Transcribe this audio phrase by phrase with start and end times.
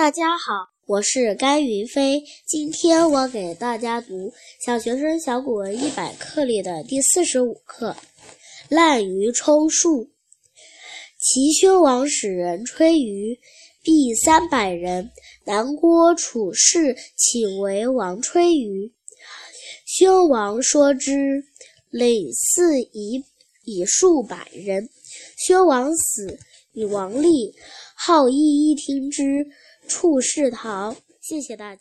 [0.00, 2.22] 大家好，我是甘云飞。
[2.46, 4.30] 今天我给大家读
[4.64, 7.90] 《小学生小古文一百课》里的第四十五课
[8.70, 10.04] 《滥竽充数》。
[11.18, 13.38] 齐宣王使人吹竽，
[13.82, 15.10] 必三百人。
[15.44, 18.90] 南郭处士请为王吹竽。
[19.84, 21.44] 宣王说之，
[21.90, 23.22] 累四以
[23.64, 24.88] 以数百人。
[25.36, 26.38] 宣王死，
[26.72, 27.54] 与王立。
[27.94, 29.46] 好一一听之。
[29.90, 30.94] 处事桃。
[31.20, 31.78] 谢谢大家。